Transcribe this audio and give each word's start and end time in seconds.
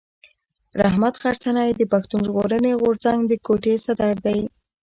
رحمت 0.81 1.13
غرڅنی 1.23 1.69
د 1.75 1.81
پښتون 1.91 2.19
ژغورني 2.27 2.73
غورځنګ 2.81 3.19
د 3.27 3.33
کوټي 3.45 3.75
صدر 3.85 4.13
دی. 4.25 4.39